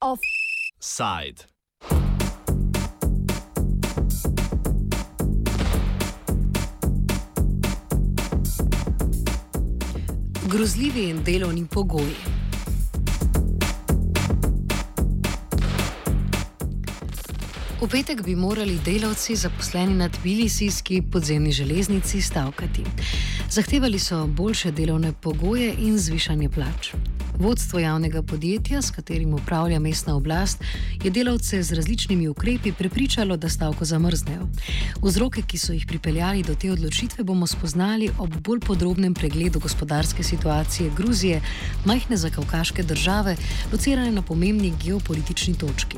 Offside. 0.00 1.44
Grozljivi 10.46 11.14
delovni 11.24 11.66
pogoji. 11.66 12.37
V 17.78 17.86
petek 17.86 18.24
bi 18.26 18.34
morali 18.34 18.78
delavci 18.84 19.36
zaposleni 19.36 19.94
na 19.94 20.08
Tbilisijski 20.08 21.02
podzemni 21.12 21.52
železnici 21.52 22.20
stavkati. 22.22 22.82
Zahtevali 23.50 23.98
so 23.98 24.26
boljše 24.26 24.70
delovne 24.70 25.12
pogoje 25.12 25.74
in 25.78 25.98
zvišanje 25.98 26.48
plač. 26.48 26.90
Vodstvo 27.38 27.78
javnega 27.78 28.22
podjetja, 28.22 28.82
s 28.82 28.90
katerim 28.90 29.34
upravlja 29.34 29.78
mestna 29.78 30.16
oblast, 30.16 30.64
je 31.04 31.10
delavce 31.10 31.62
z 31.62 31.72
različnimi 31.72 32.28
ukrepi 32.28 32.72
prepričalo, 32.72 33.36
da 33.36 33.48
stavko 33.48 33.84
zamrznejo. 33.84 34.48
Vzroke, 35.02 35.42
ki 35.46 35.58
so 35.58 35.72
jih 35.72 35.86
pripeljali 35.86 36.42
do 36.42 36.54
te 36.54 36.72
odločitve, 36.72 37.24
bomo 37.24 37.46
spoznali 37.46 38.10
ob 38.18 38.34
bolj 38.42 38.60
podrobnem 38.60 39.14
pregledu 39.14 39.60
gospodarske 39.60 40.22
situacije 40.22 40.90
Gruzije, 40.96 41.40
majhne 41.84 42.16
zakavkaške 42.16 42.82
države, 42.82 43.36
locirane 43.72 44.10
na 44.10 44.22
pomembni 44.22 44.72
geopolitični 44.84 45.54
točki. 45.54 45.96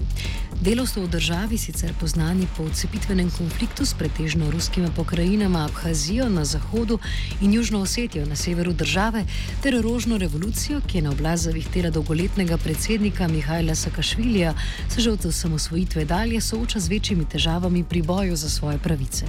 Delovstvo 0.60 1.06
v 1.06 1.08
državi, 1.08 1.58
sicer 1.58 1.94
poznani 2.00 2.46
po 2.56 2.68
odcepitvenem 2.68 3.30
konfliktu 3.38 3.86
s 3.86 3.94
pretežno 3.94 4.50
ruskimi 4.50 4.88
pokrajinama 4.96 5.64
Abhazijo 5.64 6.28
na 6.28 6.44
zahodu 6.44 6.98
in 7.40 7.54
Južno 7.54 7.80
Osetijo 7.80 8.26
na 8.26 8.36
severu 8.36 8.72
države, 8.72 9.24
ter 9.62 9.80
rožno 9.80 10.18
revolucijo, 10.18 10.80
ki 10.86 10.98
je 10.98 11.02
na 11.02 11.10
oblasti 11.10 11.29
zavihtela 11.36 11.90
dolgoletnega 11.90 12.56
predsednika 12.56 13.28
Mihajla 13.28 13.74
Sakašvilija, 13.74 14.54
se 14.88 15.00
že 15.00 15.10
od 15.10 15.26
osamosvojitve 15.26 16.04
dalje 16.04 16.40
sooča 16.40 16.80
z 16.80 16.88
večjimi 16.88 17.24
težavami 17.24 17.84
pri 17.84 18.02
boju 18.02 18.36
za 18.36 18.48
svoje 18.48 18.78
pravice. 18.78 19.26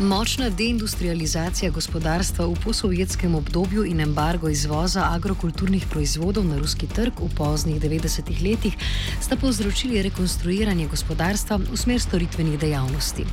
Močna 0.00 0.50
deindustrializacija 0.50 1.70
gospodarstva 1.70 2.46
v 2.46 2.54
posovjetskem 2.64 3.34
obdobju 3.34 3.84
in 3.84 4.00
embargo 4.00 4.48
izvoza 4.48 5.04
agrokulturnih 5.12 5.86
proizvodov 5.90 6.44
na 6.44 6.58
ruski 6.58 6.86
trg 6.86 7.12
v 7.20 7.28
poznih 7.36 7.80
90-ih 7.80 8.42
letih 8.42 8.76
sta 9.20 9.36
povzročili 9.36 10.02
rekonstruiranje 10.02 10.86
gospodarstva 10.86 11.56
v 11.56 11.76
smer 11.76 12.00
storitvenih 12.00 12.58
dejavnosti. 12.58 13.24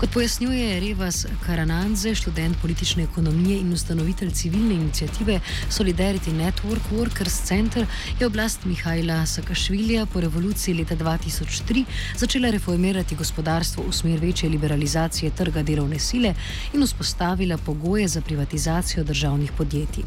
Kot 0.00 0.10
pojasnjuje 0.10 0.80
Revas 0.80 1.26
Karananze, 1.46 2.14
študent 2.14 2.58
politične 2.62 3.02
ekonomije 3.04 3.60
in 3.60 3.72
ustanovitelj 3.72 4.30
civilne 4.30 4.74
inicijative 4.74 5.40
Solidarity 5.70 6.34
Network 6.34 6.90
Workers 6.98 7.46
Center, 7.46 7.86
je 8.20 8.26
oblast 8.26 8.64
Mihajla 8.64 9.26
Sakašvilija 9.26 10.06
po 10.06 10.20
revoluciji 10.20 10.74
leta 10.74 10.96
2003 10.96 11.84
začela 12.16 12.50
reformirati 12.50 13.14
gospodarstvo 13.14 13.84
v 13.86 13.92
smer 13.92 14.20
večje 14.20 14.48
liberalizacije 14.48 15.30
trga 15.30 15.62
delovne 15.62 15.98
sile 15.98 16.07
sile 16.08 16.34
in 16.72 16.82
vzpostavila 16.86 17.58
pogoje 17.66 18.08
za 18.08 18.20
privatizacijo 18.20 19.04
državnih 19.04 19.52
podjetij. 19.58 20.04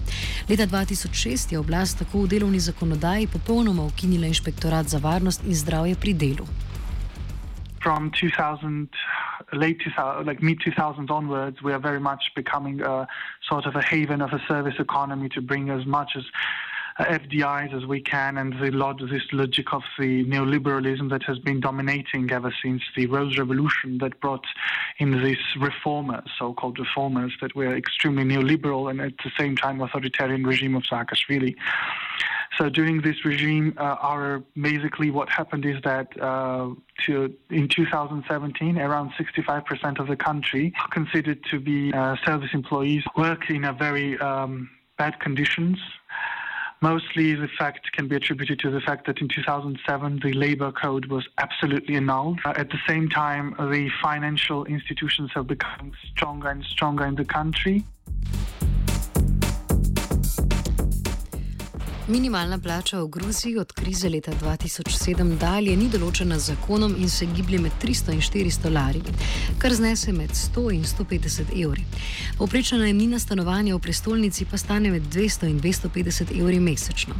Leta 0.49 0.67
2006 0.67 1.53
je 1.53 1.59
oblast 1.59 1.99
tako 1.99 2.23
v 2.23 2.27
delovni 2.27 2.59
zakonodaji 2.59 3.27
popolnoma 3.27 3.83
ukinila 3.85 4.27
inšpektorat 4.27 4.87
za 4.87 4.97
varnost 4.97 5.43
in 5.43 5.55
zdravje 5.55 5.95
pri 5.95 6.13
delu. 6.13 6.47
From 7.83 8.11
2000, 8.11 8.87
late 9.53 9.79
2000, 9.97 10.27
like 10.27 10.45
mid 10.45 10.57
2000s 10.57 11.09
onwards, 11.09 11.57
we 11.61 11.73
are 11.73 11.81
very 11.89 11.99
much 11.99 12.23
becoming 12.35 12.81
a 12.81 13.07
sort 13.49 13.65
of 13.65 13.75
a 13.75 13.81
haven 13.81 14.21
of 14.21 14.33
a 14.33 14.39
service 14.47 14.77
economy 14.79 15.29
to 15.29 15.41
bring 15.41 15.69
as 15.69 15.85
much 15.85 16.11
as 16.15 16.23
Uh, 16.25 16.60
FDIs 17.03 17.73
as 17.73 17.85
we 17.85 18.01
can, 18.01 18.37
and 18.37 18.53
the 18.53 18.71
this 19.09 19.23
logic 19.31 19.73
of 19.73 19.83
the 19.99 20.25
neoliberalism 20.25 21.09
that 21.09 21.23
has 21.23 21.39
been 21.39 21.59
dominating 21.59 22.31
ever 22.31 22.53
since 22.63 22.81
the 22.95 23.07
Rose 23.07 23.37
Revolution 23.37 23.97
that 23.99 24.19
brought 24.19 24.45
in 24.97 25.23
these 25.23 25.37
reformers, 25.59 26.29
so-called 26.37 26.79
reformers, 26.79 27.33
that 27.41 27.55
were 27.55 27.75
extremely 27.75 28.23
neoliberal 28.23 28.89
and 28.89 29.01
at 29.01 29.13
the 29.23 29.31
same 29.39 29.55
time 29.55 29.81
authoritarian 29.81 30.43
regime 30.43 30.75
of 30.75 30.83
Saakashvili. 30.83 31.55
So 32.57 32.69
during 32.69 33.01
this 33.01 33.23
regime, 33.23 33.73
uh, 33.77 33.95
our 34.01 34.43
basically 34.61 35.09
what 35.09 35.29
happened 35.29 35.65
is 35.65 35.81
that 35.83 36.07
uh, 36.21 36.69
to, 37.05 37.33
in 37.49 37.67
2017, 37.69 38.77
around 38.77 39.11
65% 39.11 39.99
of 39.99 40.07
the 40.07 40.17
country 40.17 40.73
considered 40.91 41.43
to 41.49 41.59
be 41.59 41.91
uh, 41.93 42.17
service 42.25 42.49
employees 42.53 43.03
work 43.15 43.49
in 43.49 43.63
a 43.63 43.73
very 43.73 44.19
um, 44.19 44.69
bad 44.97 45.19
conditions 45.19 45.79
Mostly 46.83 47.35
the 47.35 47.47
fact 47.47 47.91
can 47.91 48.07
be 48.07 48.15
attributed 48.15 48.57
to 48.61 48.71
the 48.71 48.81
fact 48.81 49.05
that 49.05 49.21
in 49.21 49.27
2007 49.27 50.19
the 50.23 50.33
labor 50.33 50.71
code 50.71 51.05
was 51.05 51.27
absolutely 51.37 51.95
annulled. 51.95 52.39
Uh, 52.43 52.53
at 52.55 52.71
the 52.71 52.79
same 52.87 53.07
time, 53.07 53.53
the 53.59 53.91
financial 54.01 54.65
institutions 54.65 55.29
have 55.35 55.45
become 55.45 55.91
stronger 56.11 56.49
and 56.49 56.65
stronger 56.65 57.05
in 57.05 57.13
the 57.13 57.25
country. 57.25 57.85
Minimalna 62.07 62.57
plača 62.59 62.99
v 62.99 63.07
Gruziji 63.07 63.57
od 63.57 63.71
krize 63.71 64.09
leta 64.09 64.31
2007 64.41 65.37
dalje 65.37 65.75
ni 65.77 65.85
določena 65.89 66.39
z 66.39 66.55
zakonom 66.55 66.95
in 66.97 67.09
se 67.09 67.27
giblje 67.29 67.59
med 67.61 67.75
300 67.83 68.15
in 68.15 68.23
400 68.25 68.71
lari, 68.73 69.01
kar 69.61 69.73
znese 69.77 70.09
med 70.11 70.33
100 70.33 70.63
in 70.73 70.81
150 70.81 71.51
evri. 71.61 71.85
Poprečna 72.39 72.79
najemnina 72.81 73.19
stanovanja 73.21 73.75
v 73.75 73.81
prestolnici 73.85 74.47
pa 74.49 74.57
stane 74.57 74.89
med 74.89 75.05
200 75.13 75.51
in 75.51 75.59
250 75.61 76.33
evri 76.39 76.57
mesečno. 76.59 77.13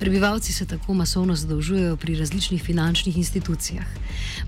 Prebivalci 0.00 0.52
se 0.52 0.66
tako 0.66 0.98
masovno 0.98 1.36
zadolžujejo 1.36 1.94
pri 1.96 2.18
različnih 2.18 2.62
finančnih 2.62 3.16
institucijah. 3.16 3.86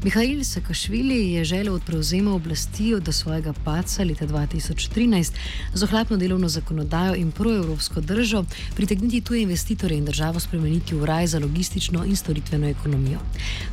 Mihajl 0.02 0.42
Sakašvili 0.44 1.20
je 1.36 1.44
želel 1.44 1.74
od 1.74 1.86
prevzema 1.86 2.34
oblasti 2.34 2.90
do 3.00 3.12
svojega 3.12 3.54
paca 3.64 4.04
leta 4.04 4.26
2013 4.26 5.32
z 5.74 5.82
ohlapno 5.82 6.16
delovno 6.16 6.48
zakonodajo 6.48 7.14
in 7.14 7.30
proevropsko 7.30 8.00
držo 8.00 8.44
pritegniti 8.74 9.20
tuje 9.20 9.42
investicije 9.42 9.68
investitorje 9.78 9.98
in 9.98 10.04
državo 10.04 10.40
spremeniti 10.40 10.94
v 10.94 11.04
raj 11.04 11.26
za 11.26 11.38
logistično 11.38 12.04
in 12.04 12.16
storitveno 12.16 12.66
ekonomijo. 12.68 13.18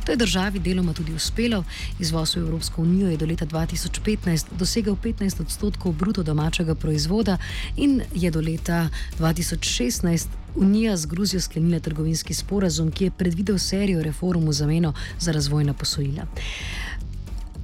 To 0.04 0.12
je 0.12 0.16
državi 0.16 0.58
deloma 0.58 0.92
tudi 0.92 1.14
uspelo. 1.14 1.64
Izvoz 1.98 2.36
v 2.36 2.40
Evropsko 2.40 2.82
unijo 2.82 3.08
je 3.10 3.16
do 3.16 3.26
leta 3.26 3.46
2015 3.46 4.46
dosegel 4.58 4.96
15 4.96 5.40
odstotkov 5.40 5.92
bruto 5.92 6.22
domačega 6.22 6.74
proizvoda 6.74 7.38
in 7.76 8.02
je 8.14 8.30
do 8.30 8.40
leta 8.40 8.88
2016 9.18 10.26
Unija 10.56 10.96
z 10.96 11.06
Gruzijo 11.06 11.40
sklenila 11.40 11.80
trgovinski 11.80 12.34
sporazum, 12.34 12.90
ki 12.90 13.04
je 13.04 13.10
predvidel 13.10 13.58
serijo 13.58 14.02
reform 14.02 14.48
v 14.48 14.52
zameno 14.52 14.92
za 15.18 15.32
razvojna 15.32 15.74
posojila. 15.74 16.24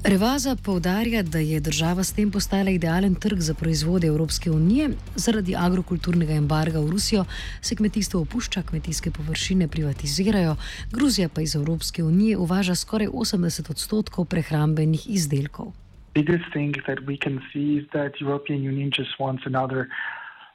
Revaza 0.05 0.57
povdarja, 0.57 1.23
da 1.23 1.39
je 1.39 1.61
država 1.61 2.03
s 2.05 2.13
tem 2.13 2.31
postala 2.31 2.71
idealen 2.71 3.15
trg 3.15 3.41
za 3.41 3.55
proizvode 3.55 4.07
Evropske 4.07 4.51
unije. 4.51 4.89
Zaradi 5.15 5.55
agrokulturnega 5.57 6.33
embarga 6.33 6.81
v 6.81 6.91
Rusijo 6.91 7.25
se 7.61 7.77
kmetijstvo 7.77 8.21
opušča, 8.21 8.63
kmetijske 8.63 9.11
površine 9.11 9.69
privatizirajo, 9.69 10.57
Gruzija 10.93 11.29
pa 11.29 11.41
iz 11.41 11.55
Evropske 11.57 12.05
unije 12.05 12.37
uvaža 12.37 12.75
skoraj 12.75 13.09
80 13.09 13.71
odstotkov 13.71 14.25
prehrambenih 14.25 15.11
izdelkov. 15.11 15.73
Biggest 16.15 16.51
thing 16.53 16.75
that 16.87 16.99
we 16.99 17.17
can 17.25 17.39
see 17.53 17.79
is 17.79 17.89
that 17.89 18.21
European 18.21 18.61
Union 18.61 18.91
just 18.99 19.13
wants 19.19 19.47
another 19.47 19.87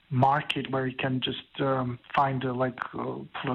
market 0.10 0.70
where 0.72 0.88
you 0.88 0.96
can 0.96 1.20
just 1.20 1.60
um, 1.60 2.00
find 2.16 2.44
a, 2.44 2.54
like 2.54 2.80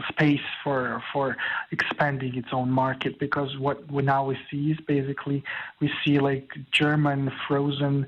space 0.09 0.41
for 0.63 1.03
for 1.13 1.37
expanding 1.71 2.37
its 2.37 2.49
own 2.53 2.71
market. 2.71 3.19
Because 3.19 3.59
what 3.59 3.91
we 3.91 4.03
now 4.03 4.27
we 4.27 4.39
see 4.51 4.73
is 4.73 4.79
basically 4.87 5.43
we 5.81 5.91
see 6.05 6.19
like 6.19 6.53
German 6.71 7.33
frozen 7.47 8.07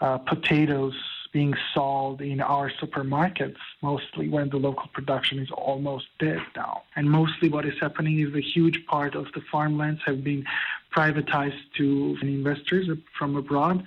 uh, 0.00 0.18
potatoes 0.18 0.94
being 1.32 1.54
sold 1.74 2.20
in 2.22 2.40
our 2.40 2.70
supermarkets 2.70 3.58
mostly 3.82 4.28
when 4.28 4.48
the 4.48 4.56
local 4.56 4.88
production 4.94 5.38
is 5.38 5.50
almost 5.50 6.06
dead 6.18 6.40
now. 6.56 6.82
And 6.96 7.10
mostly 7.10 7.48
what 7.50 7.66
is 7.66 7.74
happening 7.80 8.18
is 8.20 8.34
a 8.34 8.40
huge 8.40 8.86
part 8.86 9.14
of 9.14 9.26
the 9.34 9.42
farmlands 9.52 10.00
have 10.06 10.24
been 10.24 10.44
privatized 10.96 11.60
to 11.76 12.16
investors 12.22 12.88
from 13.18 13.36
abroad 13.36 13.84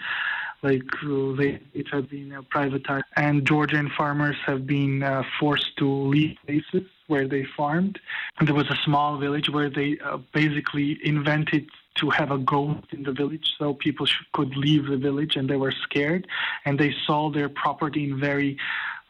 like 0.64 0.84
uh, 1.04 1.34
it 1.74 1.88
has 1.92 2.06
been 2.06 2.34
uh, 2.34 2.42
privatized, 2.54 3.04
and 3.16 3.46
Georgian 3.46 3.90
farmers 3.98 4.36
have 4.46 4.68
been 4.68 5.04
uh, 5.04 5.24
forced 5.40 5.76
to 5.78 5.88
leave 5.90 6.38
places 6.46 6.88
where 7.08 7.28
they 7.28 7.46
farmed. 7.58 8.00
And 8.38 8.48
there 8.48 8.56
was 8.56 8.70
a 8.70 8.78
small 8.86 9.18
village 9.18 9.50
where 9.50 9.70
they 9.70 9.98
uh, 10.04 10.18
basically 10.34 11.00
invented 11.04 11.68
to 11.96 12.10
have 12.10 12.32
a 12.32 12.38
ghost 12.38 12.88
in 12.92 13.04
the 13.04 13.12
village 13.12 13.54
so 13.58 13.74
people 13.74 14.08
could 14.34 14.56
leave 14.56 14.86
the 14.86 14.98
village 14.98 15.36
and 15.36 15.50
they 15.50 15.58
were 15.58 15.72
scared 15.72 16.26
and 16.64 16.80
they 16.80 16.94
sold 17.06 17.36
their 17.36 17.50
property 17.50 18.06
in 18.06 18.18
very 18.20 18.58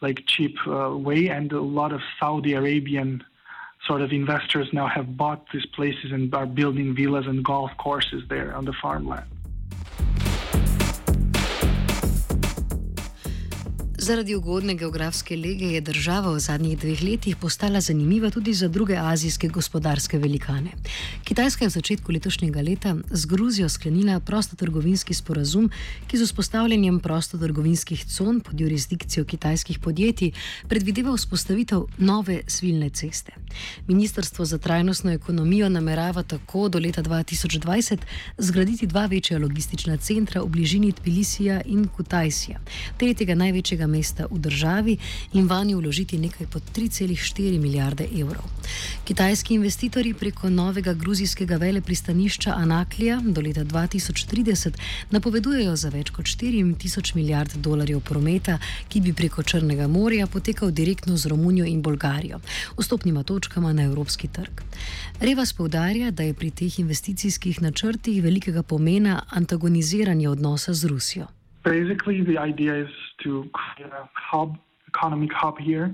like 0.01 0.23
cheap 0.25 0.55
uh, 0.65 0.97
way 0.97 1.27
and 1.27 1.51
a 1.51 1.61
lot 1.61 1.93
of 1.93 2.01
Saudi 2.19 2.53
Arabian 2.53 3.23
sort 3.85 4.01
of 4.01 4.11
investors 4.11 4.67
now 4.73 4.87
have 4.87 5.15
bought 5.15 5.45
these 5.53 5.65
places 5.67 6.11
and 6.11 6.33
are 6.33 6.47
building 6.47 6.95
villas 6.95 7.27
and 7.27 7.43
golf 7.43 7.71
courses 7.77 8.23
there 8.29 8.55
on 8.55 8.65
the 8.65 8.73
farmland. 8.73 9.25
Zaradi 14.01 14.35
ugodne 14.35 14.73
geografske 14.73 15.35
lege 15.37 15.67
je 15.75 15.81
država 15.81 16.31
v 16.33 16.39
zadnjih 16.41 16.77
dveh 16.79 17.01
letih 17.03 17.35
postala 17.37 17.81
zanimiva 17.81 18.29
tudi 18.33 18.53
za 18.53 18.67
druge 18.67 18.95
azijske 18.97 19.47
gospodarske 19.47 20.17
velikane. 20.17 20.71
Kitajska 21.23 21.65
je 21.65 21.69
v 21.69 21.71
začetku 21.71 22.11
letošnjega 22.11 22.61
leta 22.61 22.95
z 23.11 23.25
Gruzijo 23.25 23.69
sklenila 23.69 24.19
prostotrgovinski 24.19 25.13
sporazum, 25.13 25.69
ki 26.07 26.17
z 26.17 26.25
vzpostavljanjem 26.25 26.99
prostotrgovinskih 26.99 28.05
con 28.05 28.39
pod 28.39 28.61
jurisdikcijo 28.61 29.25
kitajskih 29.25 29.79
podjetij 29.79 30.31
predvideva 30.67 31.13
vzpostavitev 31.13 31.85
nove 31.97 32.41
svilne 32.47 32.89
ceste. 32.89 33.37
Ministrstvo 33.87 34.45
za 34.45 34.57
trajnostno 34.57 35.11
ekonomijo 35.11 35.69
namerava 35.69 36.23
tako 36.23 36.69
do 36.69 36.79
leta 36.79 37.03
2020 37.03 37.97
zgraditi 38.37 38.87
dva 38.87 39.05
večja 39.05 39.39
logistična 39.39 39.97
centra 39.97 40.41
v 40.41 40.49
bližini 40.49 40.91
Tbilisija 40.91 41.61
in 41.65 41.87
Kutajsija, 41.87 42.59
tretjega 42.97 43.35
največjega 43.35 43.90
mesta 43.91 44.27
v 44.31 44.39
državi 44.39 44.97
in 45.33 45.47
vanjo 45.47 45.77
vložiti 45.83 46.17
nekaj 46.17 46.47
pod 46.47 46.63
3,4 46.75 47.59
milijarde 47.59 48.07
evrov. 48.21 48.47
Kitajski 49.05 49.53
investitorji 49.53 50.13
preko 50.13 50.49
novega 50.49 50.93
gruzijskega 50.93 51.57
velepristanišča 51.57 52.53
Anaklija 52.55 53.19
do 53.25 53.41
leta 53.41 53.63
2030 53.63 54.79
napovedujejo 55.11 55.75
za 55.75 55.89
več 55.89 56.09
kot 56.09 56.25
4000 56.25 57.15
milijard 57.15 57.55
dolarjev 57.55 57.99
prometa, 57.99 58.57
ki 58.89 59.01
bi 59.01 59.13
preko 59.13 59.43
Črnega 59.43 59.87
morja 59.87 60.27
potekal 60.27 60.71
direktno 60.71 61.17
z 61.17 61.27
Romunijo 61.27 61.65
in 61.65 61.81
Bolgarijo, 61.81 62.39
vstopnima 62.77 63.23
točkama 63.23 63.73
na 63.73 63.83
evropski 63.83 64.27
trg. 64.27 64.61
Reva 65.19 65.45
spoudarja, 65.45 66.11
da 66.11 66.23
je 66.23 66.33
pri 66.33 66.51
teh 66.51 66.79
investicijskih 66.79 67.61
načrtih 67.61 68.23
velikega 68.23 68.63
pomena 68.63 69.23
antagoniziranje 69.29 70.29
odnosa 70.29 70.73
z 70.73 70.85
Rusijo. 70.85 71.27
Basically, 71.63 72.23
the 72.23 72.37
idea 72.37 72.73
is 72.73 72.89
to 73.23 73.49
create 73.53 73.91
a 73.91 74.09
hub, 74.13 74.57
economic 74.87 75.31
hub 75.31 75.59
here, 75.59 75.93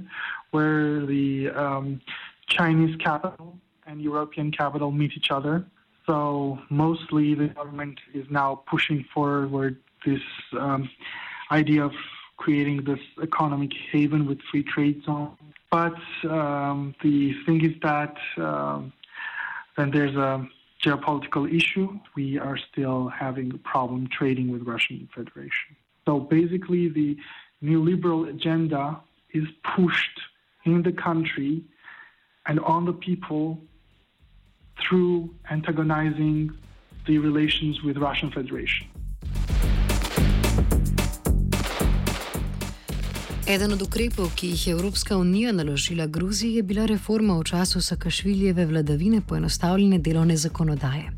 where 0.51 1.05
the 1.05 1.49
um, 1.49 2.01
Chinese 2.47 2.95
capital 2.97 3.57
and 3.85 4.01
European 4.01 4.51
capital 4.51 4.91
meet 4.91 5.11
each 5.15 5.31
other. 5.31 5.65
So 6.05 6.57
mostly 6.69 7.35
the 7.35 7.47
government 7.47 7.99
is 8.13 8.25
now 8.29 8.63
pushing 8.67 9.05
forward 9.13 9.77
this 10.05 10.21
um, 10.53 10.89
idea 11.51 11.83
of 11.83 11.91
creating 12.37 12.83
this 12.85 12.99
economic 13.21 13.71
haven 13.91 14.25
with 14.25 14.39
free 14.49 14.63
trade 14.63 15.03
zone. 15.03 15.35
But 15.69 15.97
um, 16.29 16.95
the 17.03 17.33
thing 17.45 17.65
is 17.65 17.73
that 17.81 18.15
um, 18.37 18.93
then 19.75 19.91
there's 19.91 20.15
a 20.15 20.47
geopolitical 20.83 21.51
issue. 21.53 21.99
We 22.15 22.37
are 22.37 22.57
still 22.57 23.07
having 23.07 23.53
a 23.53 23.57
problem 23.57 24.07
trading 24.07 24.51
with 24.51 24.63
Russian 24.63 25.09
Federation. 25.13 25.75
So 26.05 26.19
basically, 26.19 26.89
the 26.89 27.17
neoliberal 27.63 28.29
agenda 28.29 28.99
is 29.33 29.45
pushed 29.75 30.19
in 30.65 30.83
the 30.83 30.91
country 30.91 31.63
and 32.45 32.59
on 32.61 32.85
the 32.85 32.93
people 32.93 33.59
through 34.79 35.33
antagonizing 35.49 36.51
the 37.05 37.17
relations 37.17 37.81
with 37.81 37.97
Russian 37.97 38.31
Federation. 38.31 38.87
Eden 43.47 43.71
od 43.73 43.81
ukrepov, 43.81 44.33
ki 44.35 44.47
jih 44.47 44.67
je 44.67 44.71
Evropska 44.71 45.17
unija 45.17 45.51
naložila 45.51 46.05
Gruziji, 46.07 46.55
je 46.55 46.63
bila 46.63 46.85
reforma 46.85 47.37
v 47.39 47.43
času 47.43 47.81
Sakašviljeve 47.81 48.65
vladavine 48.65 49.21
poenostavljene 49.21 49.99
delovne 49.99 50.37
zakonodaje. 50.37 51.11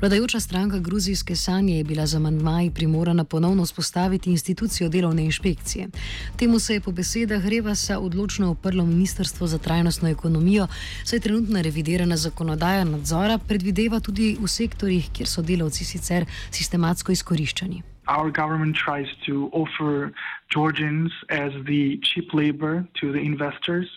Vladajoča 0.00 0.40
stranka 0.40 0.78
gruzijske 0.78 1.36
sanje 1.36 1.76
je 1.76 1.84
bila 1.84 2.06
za 2.06 2.18
mandmaji 2.18 2.70
primorana 2.70 3.24
ponovno 3.24 3.64
vzpostaviti 3.64 4.30
institucijo 4.30 4.88
delovne 4.88 5.24
inšpekcije. 5.24 5.88
Temu 6.36 6.58
se 6.58 6.74
je 6.74 6.80
po 6.80 6.92
besedah 6.92 7.46
Revasa 7.46 7.98
odločno 7.98 8.50
oprlo 8.50 8.86
Ministrstvo 8.86 9.46
za 9.46 9.58
trajnostno 9.58 10.08
ekonomijo, 10.08 10.66
saj 11.04 11.20
trenutna 11.20 11.60
revidirana 11.60 12.16
zakonodaja 12.16 12.84
nadzora 12.84 13.38
predvideva 13.38 14.00
tudi 14.00 14.36
v 14.40 14.48
sektorjih, 14.48 15.10
kjer 15.12 15.28
so 15.28 15.42
delavci 15.42 15.84
sicer 15.84 16.24
sistematsko 16.50 17.12
izkoriščani. 17.12 17.93
Our 18.08 18.30
government 18.30 18.76
tries 18.76 19.08
to 19.26 19.48
offer 19.52 20.12
Georgians 20.48 21.12
as 21.28 21.52
the 21.64 21.98
cheap 21.98 22.32
labor 22.34 22.86
to 23.00 23.12
the 23.12 23.18
investors, 23.18 23.88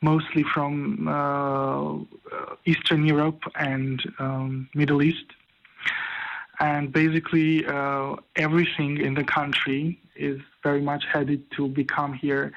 mostly 0.00 0.42
from 0.42 1.08
uh, 1.08 1.94
Eastern 2.64 3.04
Europe 3.06 3.42
and 3.54 4.02
um, 4.18 4.68
Middle 4.74 5.02
East. 5.02 5.26
And 6.60 6.92
basically, 6.92 7.66
uh, 7.66 8.16
everything 8.36 8.98
in 8.98 9.14
the 9.14 9.24
country 9.24 10.00
is 10.16 10.40
very 10.62 10.80
much 10.80 11.04
headed 11.12 11.50
to 11.52 11.68
become 11.68 12.12
here 12.12 12.52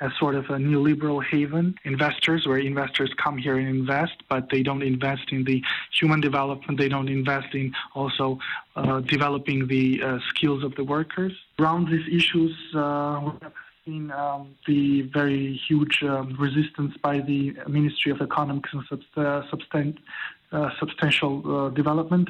as 0.00 0.10
sort 0.18 0.34
of 0.34 0.46
a 0.46 0.56
neoliberal 0.56 1.22
haven. 1.22 1.74
Investors, 1.84 2.46
where 2.46 2.58
investors 2.58 3.12
come 3.22 3.36
here 3.36 3.58
and 3.58 3.68
invest, 3.68 4.16
but 4.28 4.48
they 4.50 4.62
don't 4.62 4.82
invest 4.82 5.30
in 5.30 5.44
the 5.44 5.62
human 5.92 6.20
development. 6.20 6.78
They 6.78 6.88
don't 6.88 7.08
invest 7.08 7.54
in 7.54 7.74
also 7.94 8.38
uh, 8.76 9.00
developing 9.00 9.66
the 9.66 10.02
uh, 10.02 10.18
skills 10.28 10.64
of 10.64 10.74
the 10.74 10.84
workers. 10.84 11.32
Around 11.58 11.90
these 11.90 12.06
issues, 12.10 12.56
uh, 12.74 13.20
we 13.24 13.32
have 13.42 13.52
seen 13.84 14.10
um, 14.10 14.54
the 14.66 15.02
very 15.02 15.60
huge 15.68 16.02
um, 16.02 16.36
resistance 16.38 16.96
by 17.02 17.20
the 17.20 17.54
Ministry 17.68 18.10
of 18.12 18.20
Economics 18.22 18.70
and 18.72 18.82
subst- 18.88 19.16
uh, 19.16 20.56
uh, 20.56 20.70
substantial 20.78 21.34
uh, 21.46 21.68
development 21.70 22.28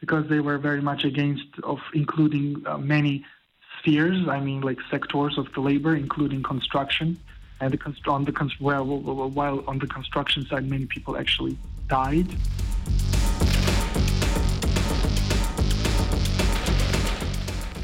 because 0.00 0.28
they 0.28 0.40
were 0.40 0.58
very 0.58 0.80
much 0.80 1.04
against 1.04 1.46
of 1.62 1.78
including 1.94 2.62
many 2.78 3.24
spheres, 3.84 4.26
I 4.28 4.40
mean 4.40 4.62
like 4.62 4.78
sectors 4.90 5.36
of 5.38 5.52
the 5.52 5.60
labor, 5.60 5.94
including 5.94 6.42
construction. 6.42 7.18
And 7.60 7.72
the, 7.72 8.10
on 8.10 8.24
the 8.24 8.32
well, 8.60 8.84
while 8.84 9.64
on 9.66 9.78
the 9.78 9.86
construction 9.86 10.44
side, 10.46 10.68
many 10.68 10.86
people 10.86 11.16
actually 11.16 11.56
died. 11.88 12.26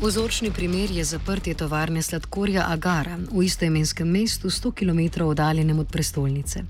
Vzorčni 0.01 0.51
primer 0.51 0.91
je 0.91 1.05
zaprtje 1.05 1.55
tovarne 1.55 2.03
sladkorja 2.03 2.65
Agara 2.69 3.19
v 3.33 3.43
istoimenskem 3.45 4.09
mestu, 4.09 4.49
100 4.51 4.73
km 4.73 5.25
oddaljenem 5.25 5.79
od 5.79 5.89
prestolnice. 5.93 6.63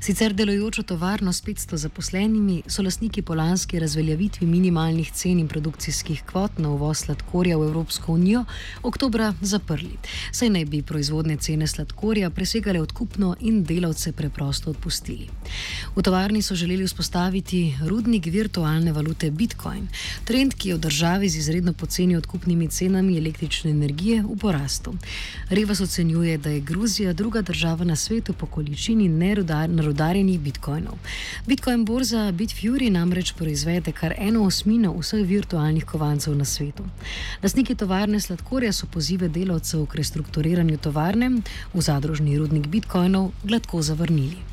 Sicer 0.00 0.32
delujočo 0.34 0.82
tovarno 0.82 1.32
s 1.32 1.44
500 1.44 1.76
zaposlenimi 1.76 2.62
so 2.66 2.82
lastniki 2.82 3.22
po 3.22 3.34
lanski 3.34 3.78
razveljavitvi 3.78 4.46
minimalnih 4.46 5.12
cen 5.12 5.38
in 5.38 5.48
produkcijskih 5.48 6.22
kvot 6.26 6.58
na 6.58 6.70
uvoz 6.70 6.98
sladkorja 6.98 7.58
v 7.58 7.68
Evropsko 7.68 8.12
unijo 8.12 8.44
oktobra 8.82 9.34
zaprli, 9.40 9.94
saj 10.32 10.50
naj 10.50 10.64
bi 10.64 10.82
proizvodne 10.82 11.36
cene 11.36 11.66
sladkorja 11.66 12.30
presegale 12.30 12.82
odkupno 12.82 13.36
in 13.40 13.62
delavce 13.64 14.12
preprosto 14.12 14.70
odpustili. 14.70 15.28
V 15.96 16.02
tovarni 16.02 16.42
so 16.42 16.54
želeli 16.54 16.84
vzpostaviti 16.84 17.78
rudnik 17.86 18.26
virtualne 18.26 18.92
valute 18.92 19.30
Bitcoin, 19.30 19.88
trend, 20.24 20.54
ki 20.54 20.68
je 20.68 20.74
v 20.74 20.78
državi 20.78 21.28
z 21.28 21.36
izredno 21.36 21.72
poceni 21.72 22.16
odkupnimi 22.16 22.71
cenami 22.72 23.18
električne 23.18 23.70
energije 23.70 24.22
v 24.22 24.36
porastu. 24.40 24.94
Revas 25.50 25.80
ocenjuje, 25.80 26.38
da 26.38 26.50
je 26.50 26.60
Gruzija 26.60 27.12
druga 27.12 27.42
država 27.42 27.84
na 27.84 27.96
svetu 27.96 28.32
po 28.32 28.46
količini 28.46 29.08
nerodarjenih 29.08 30.40
bitcoinov. 30.40 30.94
Bitcoin 31.46 31.84
borza 31.84 32.32
Bitfury 32.32 32.90
namreč 32.90 33.32
proizvede 33.32 33.92
kar 33.92 34.14
eno 34.18 34.44
osmino 34.44 34.94
vseh 34.98 35.26
virtualnih 35.26 35.84
kovancev 35.84 36.36
na 36.36 36.44
svetu. 36.44 36.84
Lastniki 37.42 37.74
tovarne 37.74 38.20
sladkorja 38.20 38.72
so 38.72 38.86
pozive 38.86 39.28
delavcev 39.28 39.86
k 39.86 40.00
restrukturiranju 40.00 40.78
tovarne 40.78 41.30
v 41.74 41.80
zadružni 41.80 42.38
rudnik 42.38 42.66
bitcoinov 42.66 43.30
gladko 43.44 43.82
zavrnili. 43.82 44.52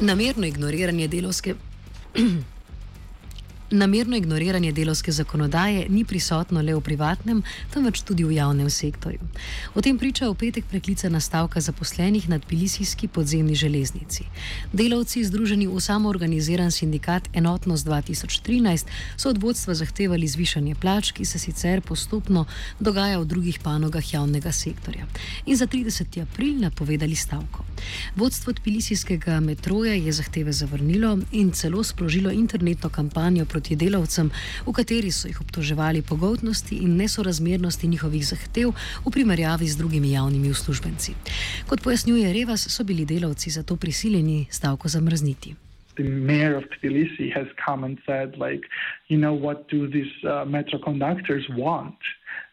Namerno 0.00 0.46
ignoriranje 0.46 1.08
delovske. 1.08 1.54
Namerno 3.70 4.16
ignoriranje 4.16 4.72
delovske 4.72 5.12
zakonodaje 5.12 5.86
ni 5.88 6.04
prisotno 6.04 6.62
le 6.62 6.74
v 6.74 6.80
privatnem, 6.80 7.42
temveč 7.74 8.00
tudi 8.02 8.24
v 8.24 8.32
javnem 8.32 8.70
sektorju. 8.70 9.20
O 9.74 9.80
tem 9.84 9.98
priča 9.98 10.30
v 10.30 10.34
petek 10.34 10.64
preklicana 10.70 11.20
stavka 11.20 11.60
zaposlenih 11.60 12.28
na 12.28 12.38
Tbilisijski 12.38 13.08
podzemni 13.08 13.54
železnici. 13.54 14.24
Delavci, 14.72 15.24
združeni 15.24 15.68
v 15.68 15.80
samoorganiziran 15.80 16.70
sindikat 16.70 17.28
Enotnost 17.32 17.86
2013, 17.86 18.86
so 19.16 19.30
od 19.30 19.42
vodstva 19.42 19.74
zahtevali 19.74 20.28
zvišanje 20.28 20.74
plač, 20.74 21.12
ki 21.12 21.24
se 21.24 21.38
sicer 21.38 21.80
postopno 21.80 22.46
dogaja 22.80 23.20
v 23.20 23.24
drugih 23.24 23.60
panogah 23.62 24.14
javnega 24.14 24.52
sektorja. 24.52 25.06
In 25.46 25.56
za 25.56 25.66
30. 25.66 26.22
april 26.22 26.58
napovedali 26.58 27.14
stavko. 27.14 27.69
Vodstvo 28.16 28.52
Tbilisijskega 28.52 29.40
metroja 29.40 29.94
je 29.94 30.12
zahteve 30.12 30.52
zavrnilo 30.52 31.18
in 31.32 31.52
celo 31.52 31.82
sprožilo 31.84 32.30
internetno 32.30 32.88
kampanjo 32.88 33.44
proti 33.44 33.76
delavcem, 33.76 34.30
v 34.66 34.72
kateri 34.72 35.12
so 35.12 35.28
jih 35.28 35.40
obtoževali 35.40 36.02
pogotnosti 36.02 36.76
in 36.76 36.96
nesorazmernosti 36.96 37.88
njihovih 37.88 38.26
zahtev 38.26 38.72
v 39.06 39.10
primerjavi 39.12 39.68
z 39.68 39.76
drugimi 39.76 40.12
javnimi 40.12 40.50
uslužbenci. 40.50 41.14
Kot 41.66 41.82
pojasnjuje 41.82 42.32
Revas, 42.32 42.68
so 42.68 42.84
bili 42.84 43.04
delavci 43.04 43.50
zato 43.50 43.76
prisiljeni 43.76 44.46
stavko 44.50 44.88
zamrzniti. 44.88 45.54
The 45.96 46.04
mayor 46.04 46.56
of 46.56 46.64
Tbilisi 46.64 47.30
has 47.34 47.46
come 47.66 47.84
and 47.84 47.98
said, 48.06 48.38
like, 48.38 48.64
you 49.08 49.18
know, 49.18 49.34
what 49.34 49.68
do 49.68 49.88
these 49.88 50.14
uh, 50.24 50.44
metro 50.44 50.78
conductors 50.78 51.44
want? 51.48 51.98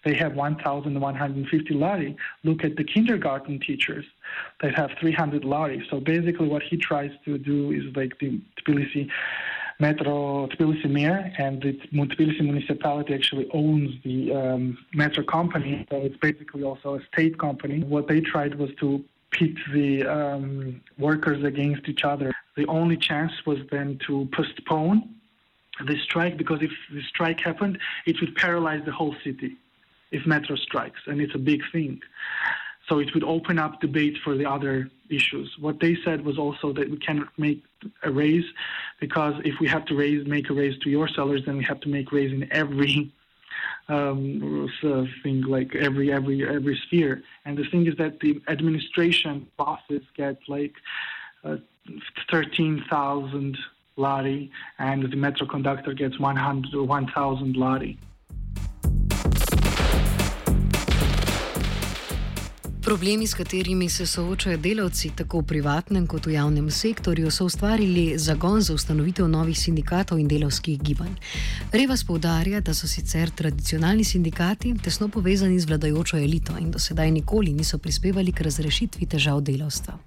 They 0.03 0.13
have 0.15 0.35
1,150 0.35 1.73
lari. 1.73 2.15
Look 2.43 2.63
at 2.63 2.75
the 2.75 2.83
kindergarten 2.83 3.59
teachers 3.59 4.05
that 4.61 4.75
have 4.75 4.91
300 4.99 5.43
lari. 5.43 5.85
So 5.89 5.99
basically, 5.99 6.47
what 6.47 6.63
he 6.63 6.77
tries 6.77 7.11
to 7.25 7.37
do 7.37 7.71
is 7.71 7.83
like 7.95 8.17
the 8.19 8.39
Tbilisi 8.61 9.09
Metro 9.79 10.47
Tbilisi 10.47 10.89
Mayor 10.89 11.31
and 11.37 11.61
the 11.61 11.73
Tbilisi 11.93 12.41
municipality 12.41 13.13
actually 13.13 13.47
owns 13.53 13.91
the 14.03 14.33
um, 14.33 14.77
metro 14.93 15.23
company. 15.23 15.85
So 15.89 15.97
it's 15.97 16.17
basically 16.17 16.63
also 16.63 16.95
a 16.95 17.05
state 17.13 17.37
company. 17.37 17.83
What 17.83 18.07
they 18.07 18.21
tried 18.21 18.55
was 18.55 18.71
to 18.79 19.03
pit 19.31 19.55
the 19.73 20.03
um, 20.05 20.81
workers 20.97 21.43
against 21.43 21.87
each 21.87 22.03
other. 22.03 22.31
The 22.55 22.65
only 22.67 22.97
chance 22.97 23.33
was 23.45 23.59
then 23.71 23.99
to 24.07 24.27
postpone 24.31 25.13
the 25.85 25.95
strike 25.99 26.37
because 26.37 26.63
if 26.63 26.71
the 26.91 27.03
strike 27.03 27.39
happened, 27.41 27.77
it 28.07 28.19
would 28.19 28.35
paralyze 28.35 28.83
the 28.85 28.91
whole 28.91 29.15
city 29.23 29.57
if 30.11 30.25
metro 30.25 30.55
strikes, 30.55 31.01
and 31.07 31.21
it's 31.21 31.35
a 31.35 31.39
big 31.39 31.61
thing. 31.71 32.01
So 32.87 32.99
it 32.99 33.13
would 33.13 33.23
open 33.23 33.59
up 33.59 33.81
debate 33.81 34.17
for 34.23 34.35
the 34.35 34.45
other 34.45 34.89
issues. 35.09 35.55
What 35.59 35.79
they 35.81 35.97
said 36.05 36.23
was 36.23 36.37
also 36.37 36.71
that 36.73 36.89
we 36.89 36.97
cannot 36.97 37.27
make 37.37 37.63
a 38.03 38.11
raise 38.11 38.45
because 38.99 39.35
if 39.43 39.59
we 39.59 39.67
have 39.67 39.85
to 39.85 39.95
raise, 39.95 40.25
make 40.25 40.49
a 40.49 40.53
raise 40.53 40.77
to 40.79 40.89
your 40.89 41.07
sellers, 41.09 41.41
then 41.45 41.57
we 41.57 41.65
have 41.65 41.81
to 41.81 41.89
make 41.89 42.11
raise 42.11 42.31
in 42.31 42.51
every 42.51 43.11
um, 43.89 44.69
thing, 45.23 45.41
like 45.41 45.75
every 45.75 46.11
every 46.11 46.47
every 46.47 46.79
sphere. 46.85 47.23
And 47.45 47.57
the 47.57 47.65
thing 47.65 47.87
is 47.87 47.95
that 47.97 48.19
the 48.21 48.41
administration 48.47 49.47
bosses 49.57 50.03
get 50.15 50.37
like 50.47 50.75
uh, 51.43 51.57
thirteen 52.29 52.83
thousand 52.89 53.57
lari, 53.97 54.51
and 54.79 55.11
the 55.11 55.17
metro 55.17 55.47
conductor 55.47 55.93
gets 55.93 56.19
100 56.19 56.73
1,000 56.75 57.57
lari. 57.57 57.97
Problemi, 62.87 63.27
s 63.27 63.33
katerimi 63.33 63.89
se 63.89 64.05
soočajo 64.05 64.57
delavci 64.57 65.09
tako 65.15 65.41
v 65.41 65.43
privatnem 65.43 66.05
kot 66.07 66.25
v 66.25 66.37
javnem 66.37 66.69
sektorju, 66.71 67.31
so 67.31 67.45
ustvarili 67.45 68.13
zagon 68.17 68.61
za 68.61 68.73
ustanovitev 68.73 69.27
novih 69.27 69.57
sindikatov 69.59 70.19
in 70.19 70.27
delovskih 70.27 70.79
gibanj. 70.79 71.17
Revas 71.71 72.05
poudarja, 72.07 72.61
da 72.61 72.73
so 72.73 72.87
sicer 72.87 73.29
tradicionalni 73.29 74.03
sindikati 74.03 74.71
tesno 74.83 75.07
povezani 75.07 75.59
z 75.59 75.67
vladajočo 75.67 76.17
elito 76.17 76.55
in 76.57 76.71
do 76.71 76.79
sedaj 76.79 77.11
nikoli 77.11 77.51
niso 77.51 77.77
prispevali 77.77 78.31
k 78.31 78.47
razrešitvi 78.47 79.05
težav 79.05 79.41
delavstva. 79.41 79.97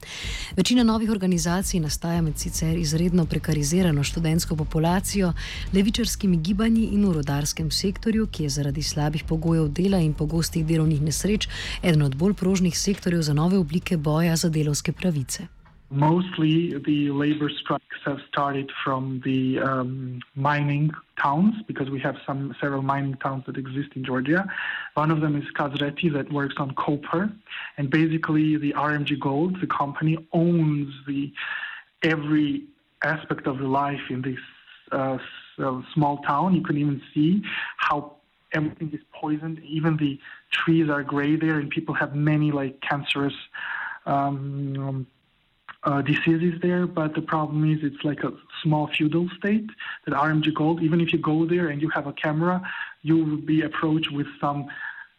Večina 0.56 0.82
novih 0.82 1.10
organizacij 1.10 1.80
nastaja 1.80 2.22
med 2.22 2.38
sicer 2.38 2.78
izredno 2.78 3.26
prekarizirano 3.26 4.04
študentsko 4.04 4.56
populacijo, 4.56 5.34
levičarskimi 5.72 6.36
gibanji 6.36 6.88
in 6.96 7.04
v 7.04 7.12
rodarskem 7.12 7.70
sektorju, 7.70 8.26
ki 8.26 8.42
je 8.42 8.56
zaradi 8.56 8.82
slabih 8.82 9.24
pogojev 9.28 9.68
dela 9.68 10.00
in 10.00 10.14
pogostih 10.14 10.66
delovnih 10.66 11.02
nesreč 11.02 11.48
eden 11.82 12.02
od 12.02 12.16
bolj 12.16 12.34
prožnih 12.34 12.69
različnih 12.70 12.78
sektorjev 12.78 13.22
za 13.22 13.34
nove 13.34 13.58
oblike 13.58 13.96
boja 13.96 14.36
za 14.36 14.48
delovske 14.48 14.92
pravice. 14.92 15.46
Mostly 15.90 16.78
the 16.84 17.10
labor 17.10 17.50
strikes 17.50 17.98
have 18.04 18.20
started 18.28 18.70
from 18.84 19.20
the 19.24 19.58
um, 19.58 20.20
mining 20.34 20.92
towns 21.22 21.54
because 21.66 21.90
we 21.90 22.00
have 22.00 22.16
some 22.26 22.54
several 22.60 22.82
mining 22.82 23.16
towns 23.18 23.44
that 23.46 23.56
exist 23.56 23.96
in 23.96 24.04
Georgia. 24.04 24.44
One 24.94 25.12
of 25.14 25.20
them 25.20 25.36
is 25.36 25.44
Kazreti 25.58 26.10
that 26.12 26.32
works 26.32 26.54
on 26.58 26.70
copper, 26.74 27.28
and 27.76 27.90
basically 27.90 28.58
the 28.58 28.72
RMG 28.72 29.18
Gold, 29.18 29.60
the 29.60 29.66
company, 29.66 30.16
owns 30.32 30.88
the 31.06 31.32
every 32.02 32.62
aspect 33.02 33.46
of 33.46 33.58
the 33.58 33.66
life 33.66 34.10
in 34.10 34.22
this 34.22 34.42
uh, 34.92 35.18
small 35.94 36.18
town. 36.18 36.54
You 36.54 36.62
can 36.62 36.76
even 36.76 37.00
see 37.12 37.42
how 37.78 38.19
everything 38.52 38.90
is 38.92 39.00
poisoned. 39.12 39.60
Even 39.64 39.96
the 39.96 40.18
trees 40.50 40.88
are 40.88 41.02
gray 41.02 41.36
there, 41.36 41.58
and 41.58 41.70
people 41.70 41.94
have 41.94 42.14
many 42.14 42.50
like 42.50 42.80
cancerous 42.80 43.34
um, 44.06 45.06
uh, 45.84 46.02
diseases 46.02 46.60
there. 46.60 46.86
But 46.86 47.14
the 47.14 47.22
problem 47.22 47.70
is, 47.72 47.80
it's 47.82 48.04
like 48.04 48.22
a 48.24 48.32
small 48.62 48.88
feudal 48.88 49.28
state 49.38 49.68
that 50.06 50.14
RMG 50.14 50.54
Gold. 50.54 50.82
Even 50.82 51.00
if 51.00 51.12
you 51.12 51.18
go 51.18 51.46
there 51.46 51.68
and 51.68 51.80
you 51.80 51.88
have 51.90 52.06
a 52.06 52.12
camera, 52.12 52.62
you 53.02 53.24
will 53.24 53.36
be 53.36 53.62
approached 53.62 54.12
with 54.12 54.26
some 54.40 54.68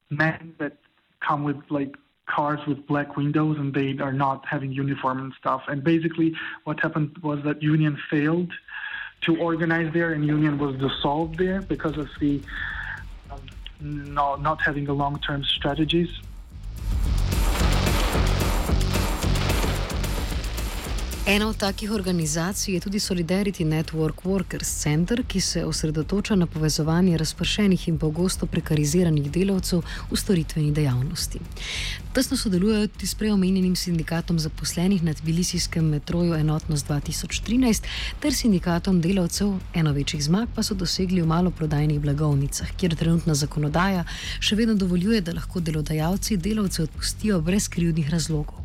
men 0.10 0.56
that 0.60 0.78
come 1.20 1.44
with 1.44 1.58
like 1.70 1.96
cars 2.26 2.60
with 2.66 2.86
black 2.88 3.18
windows 3.18 3.58
and 3.58 3.74
they 3.74 3.98
are 4.00 4.14
not 4.14 4.46
having 4.46 4.72
uniform 4.72 5.20
and 5.20 5.34
stuff. 5.40 5.64
And 5.68 5.84
basically, 5.84 6.34
what 6.64 6.80
happened 6.80 7.18
was 7.22 7.44
that 7.44 7.62
Union 7.62 7.98
failed 8.10 8.52
to 9.22 9.38
organize 9.40 9.94
there, 9.94 10.14
and 10.14 10.26
Union 10.26 10.58
was 10.58 10.76
dissolved 10.78 11.38
there 11.38 11.62
because 11.62 11.98
of 11.98 12.10
the 12.20 12.42
no, 13.82 14.36
not 14.36 14.60
having 14.62 14.88
a 14.88 14.94
long-term 14.94 15.44
strategies. 15.44 16.10
Ena 21.32 21.48
od 21.48 21.58
takih 21.58 21.92
organizacij 21.92 22.74
je 22.74 22.80
tudi 22.80 23.00
Solidarity 23.00 23.64
Network 23.64 24.24
Workers 24.24 24.82
Center, 24.82 25.24
ki 25.28 25.42
se 25.42 25.66
osredotoča 25.66 26.36
na 26.36 26.46
povezovanje 26.46 27.18
razpršenih 27.18 27.88
in 27.88 28.00
pogosto 28.00 28.46
prekariziranih 28.46 29.32
delavcev 29.32 29.82
v 30.12 30.18
storitveni 30.18 30.72
dejavnosti. 30.72 31.40
Tesno 32.14 32.38
sodelujejo 32.38 32.88
tudi 32.88 33.08
s 33.08 33.16
preomenjenim 33.16 33.76
sindikatom 33.76 34.40
zaposlenih 34.40 35.04
na 35.04 35.14
Tbilisijskem 35.14 35.86
metroju 35.86 36.34
Enotnost 36.34 36.88
2013 36.88 37.84
ter 38.20 38.34
sindikatom 38.34 39.02
delavcev. 39.02 39.54
Eno 39.74 39.92
večjih 39.92 40.24
zmag 40.24 40.50
pa 40.56 40.64
so 40.64 40.76
dosegli 40.76 41.22
v 41.22 41.28
maloprodajnih 41.28 42.00
blagovnicah, 42.00 42.76
kjer 42.78 42.96
trenutna 42.96 43.36
zakonodaja 43.36 44.04
še 44.40 44.56
vedno 44.56 44.76
dovoljuje, 44.76 45.22
da 45.22 45.38
lahko 45.40 45.60
delodajalci 45.60 46.38
delavce 46.38 46.84
odpustijo 46.84 47.40
brez 47.42 47.70
krivdnih 47.70 48.10
razlogov. 48.10 48.62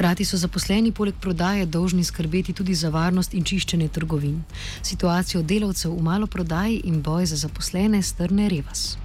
Hkrati 0.00 0.24
so 0.24 0.38
zaposleni 0.40 0.94
poleg 0.96 1.14
prodaje 1.20 1.66
dolžni 1.66 2.04
skrbeti 2.04 2.54
tudi 2.56 2.72
za 2.74 2.88
varnost 2.88 3.34
in 3.36 3.44
čiščenje 3.44 3.88
trgovin. 3.92 4.38
Situacijo 4.80 5.42
delavcev 5.42 5.92
v 5.92 6.04
maloprodaji 6.06 6.78
in 6.88 7.02
boj 7.04 7.26
za 7.28 7.36
zaposlene 7.36 8.00
strne 8.02 8.48
Revas. 8.48 8.96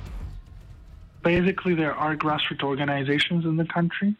Basically, 1.23 1.75
there 1.75 1.91
are 1.99 2.15
grassroots 2.15 2.63
organizations 2.63 3.43
in 3.43 3.57
the 3.59 3.67
country. 3.73 4.15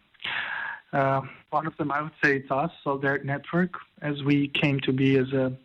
Uh, 0.92 1.22
one 1.50 1.66
of 1.66 1.78
them, 1.78 1.96
I 1.96 2.02
would 2.02 2.18
say, 2.22 2.36
it's 2.44 2.52
us, 2.52 2.72
so 2.84 2.98
their 2.98 3.24
network, 3.24 3.80
as 4.02 4.22
we 4.28 4.52
came 4.62 4.82
to 4.82 4.92
be 4.92 5.16
as 5.16 5.32
a, 5.32 5.56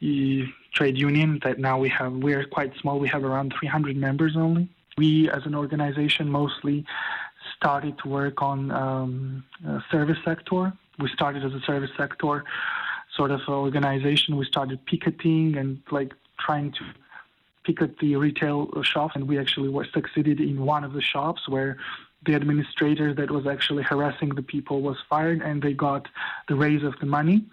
a 0.00 0.48
trade 0.72 0.96
union. 0.96 1.38
That 1.44 1.58
now 1.58 1.76
we 1.78 1.90
have, 1.90 2.12
we 2.24 2.32
are 2.32 2.46
quite 2.46 2.72
small. 2.80 2.98
We 2.98 3.08
have 3.08 3.24
around 3.24 3.52
300 3.60 3.94
members 3.94 4.36
only. 4.38 4.70
We, 4.96 5.28
as 5.28 5.44
an 5.44 5.54
organization, 5.54 6.30
mostly 6.30 6.86
started 7.60 7.98
to 7.98 8.08
work 8.08 8.40
on 8.40 8.70
um, 8.70 9.44
service 9.90 10.16
sector. 10.24 10.72
We 10.98 11.08
started 11.10 11.44
as 11.44 11.52
a 11.52 11.60
service 11.60 11.90
sector 11.96 12.44
sort 13.14 13.30
of 13.30 13.40
organization. 13.48 14.36
We 14.36 14.46
started 14.46 14.78
picketing 14.86 15.56
and 15.56 15.82
like 15.90 16.12
trying 16.38 16.72
to 16.72 16.84
picket 17.64 17.98
the 17.98 18.16
retail 18.16 18.82
shops, 18.82 19.14
and 19.14 19.28
we 19.28 19.38
actually 19.38 19.68
were 19.68 19.86
succeeded 19.92 20.40
in 20.40 20.64
one 20.64 20.84
of 20.84 20.94
the 20.94 21.02
shops 21.02 21.42
where 21.48 21.76
the 22.24 22.34
administrator 22.34 23.12
that 23.14 23.30
was 23.30 23.46
actually 23.46 23.82
harassing 23.82 24.30
the 24.30 24.42
people 24.42 24.80
was 24.80 24.96
fired, 25.08 25.42
and 25.42 25.62
they 25.62 25.74
got 25.74 26.08
the 26.48 26.54
raise 26.54 26.82
of 26.82 26.94
the 27.00 27.06
money. 27.06 27.44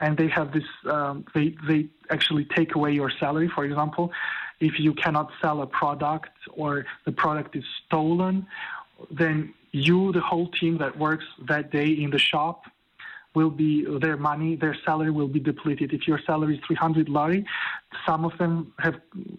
And 0.00 0.16
they 0.16 0.28
have 0.28 0.52
this. 0.52 0.68
Um, 0.96 1.24
they 1.34 1.56
they 1.66 1.88
actually 2.08 2.44
take 2.44 2.76
away 2.76 2.92
your 2.92 3.10
salary. 3.10 3.48
For 3.48 3.64
example, 3.64 4.12
if 4.60 4.78
you 4.78 4.94
cannot 4.94 5.30
sell 5.40 5.60
a 5.62 5.66
product 5.66 6.34
or 6.52 6.86
the 7.04 7.12
product 7.12 7.56
is 7.56 7.64
stolen 7.86 8.46
then 9.10 9.54
you, 9.72 10.12
the 10.12 10.20
whole 10.20 10.48
team 10.48 10.78
that 10.78 10.98
works 10.98 11.24
that 11.48 11.70
day 11.70 11.88
in 11.88 12.10
the 12.10 12.18
shop, 12.18 12.64
will 13.36 13.50
be 13.50 13.84
their 14.00 14.16
money, 14.16 14.56
their 14.56 14.74
salary 14.86 15.10
will 15.10 15.28
be 15.28 15.38
depleted. 15.38 15.92
If 15.92 16.08
your 16.08 16.18
salary 16.26 16.54
is 16.56 16.60
300 16.66 17.10
lari, 17.10 17.44
some 18.06 18.24
of 18.24 18.36
them 18.38 18.72
have, 18.78 18.94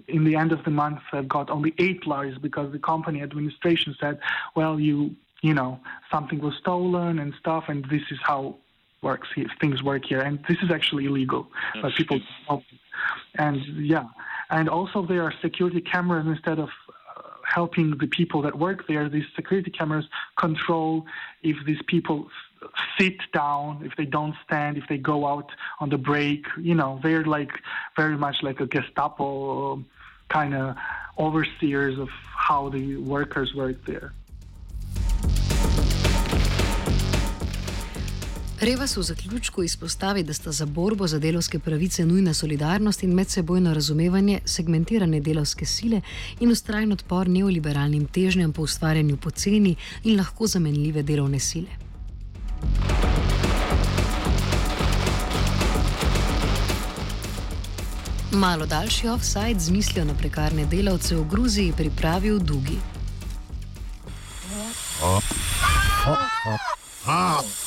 in 0.08 0.24
the 0.24 0.36
end 0.36 0.52
of 0.52 0.64
the 0.64 0.70
month, 0.70 1.00
have 1.12 1.28
got 1.28 1.50
only 1.50 1.74
eight 1.80 2.06
laris 2.06 2.40
because 2.40 2.72
the 2.72 2.78
company 2.78 3.24
administration 3.24 3.96
said, 4.00 4.20
well, 4.56 4.80
you, 4.80 5.16
you 5.42 5.56
know, 5.56 5.80
something 6.12 6.40
was 6.40 6.54
stolen 6.62 7.18
and 7.18 7.34
stuff, 7.40 7.64
and 7.70 7.86
this 7.86 8.04
is 8.12 8.20
how 8.22 8.58
works 9.02 9.30
here, 9.36 9.48
things 9.60 9.82
work 9.82 10.06
here, 10.06 10.22
and 10.22 10.44
this 10.48 10.58
is 10.62 10.70
actually 10.72 11.06
illegal, 11.06 11.48
but 11.82 11.92
people, 11.96 12.20
and 13.36 13.58
yeah, 13.78 14.06
and 14.50 14.70
also 14.70 15.06
there 15.06 15.24
are 15.24 15.34
security 15.42 15.82
cameras 15.82 16.26
instead 16.28 16.60
of 16.60 16.70
helping 17.60 17.98
the 17.98 18.06
people 18.20 18.40
that 18.44 18.56
work 18.68 18.80
there. 18.92 19.10
These 19.10 19.30
security 19.36 19.72
cameras 19.72 20.08
control 20.46 21.08
if 21.42 21.58
these 21.66 21.82
people 21.94 22.18
sit 22.98 23.18
down, 23.34 23.68
if 23.88 23.94
they 24.00 24.06
don't 24.18 24.36
stand, 24.46 24.78
if 24.78 24.86
they 24.88 25.00
go 25.14 25.26
out 25.26 25.50
on 25.80 25.90
the 25.90 25.98
break. 26.12 26.46
You 26.70 26.76
know, 26.76 26.92
they're 27.02 27.26
like 27.38 27.54
very 27.96 28.18
much 28.26 28.38
like 28.48 28.60
a 28.66 28.68
Gestapo 28.68 29.28
um, 29.74 29.86
kind 30.30 30.54
of 30.54 30.76
overseers 31.18 31.98
of 31.98 32.10
how 32.48 32.70
the 32.70 32.86
workers 33.16 33.50
work 33.56 33.78
there. 33.86 34.14
Revas 38.62 38.98
v 38.98 39.02
zaključku 39.02 39.64
izpostavi, 39.64 40.24
da 40.24 40.34
sta 40.34 40.52
za 40.52 40.66
borbo 40.66 41.08
za 41.08 41.20
delovske 41.20 41.60
pravice 41.60 42.06
nujna 42.06 42.34
solidarnost 42.34 43.04
in 43.04 43.14
medsebojno 43.14 43.74
razumevanje, 43.74 44.40
segmentirane 44.46 45.20
delovske 45.20 45.66
sile 45.66 46.02
in 46.40 46.52
ustrajen 46.52 46.92
odpor 46.92 47.30
neoliberalnim 47.30 48.06
težnjam 48.06 48.54
po 48.54 48.62
ustvarjanju 48.62 49.18
poceni 49.18 49.76
in 50.04 50.18
lahko 50.18 50.48
zamenljive 50.48 51.04
delovne 51.04 51.40
sile. 51.40 51.68
Malo 58.32 58.66
daljši 58.66 59.08
offside 59.08 59.60
z 59.60 59.70
mislijo 59.72 60.06
na 60.06 60.14
prekarne 60.14 60.66
delavce 60.66 61.16
v 61.16 61.28
Gruziji 61.30 61.74
pripravil 61.78 62.40
Dugi. 62.40 62.80
Oh. 65.04 65.22
Oh. 66.08 66.18
Oh. 67.08 67.67